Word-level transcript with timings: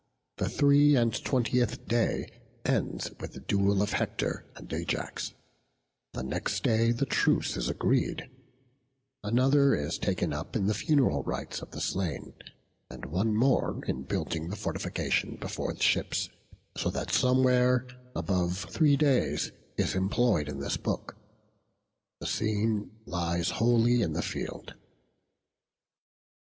The 0.37 0.49
three 0.49 0.95
and 0.95 1.13
twentieth 1.23 1.87
day 1.87 2.27
ends 2.65 3.11
with 3.19 3.33
the 3.33 3.39
duel 3.39 3.83
of 3.83 3.91
Hector 3.91 4.47
and 4.55 4.73
Ajax; 4.73 5.35
the 6.13 6.23
next 6.23 6.63
day 6.63 6.91
the 6.91 7.05
truce 7.05 7.55
is 7.55 7.69
agreed: 7.69 8.27
another 9.23 9.75
is 9.75 9.99
taken 9.99 10.33
up 10.33 10.55
in 10.55 10.65
the 10.65 10.73
funeral 10.73 11.21
rites 11.21 11.61
of 11.61 11.69
the 11.69 11.79
slain; 11.79 12.33
and 12.89 13.05
one 13.05 13.35
more 13.35 13.85
in 13.85 14.01
building 14.01 14.49
the 14.49 14.55
fortification 14.55 15.35
before 15.35 15.71
the 15.71 15.83
ships; 15.83 16.29
so 16.75 16.89
that 16.89 17.11
somewhat 17.11 17.93
above 18.15 18.57
three 18.71 18.97
days 18.97 19.51
is 19.77 19.93
employed 19.93 20.49
in 20.49 20.59
this 20.59 20.77
book. 20.77 21.15
The 22.21 22.25
scene 22.25 22.89
lies 23.05 23.51
wholly 23.51 24.01
in 24.01 24.13
the 24.13 24.23
field. 24.23 24.73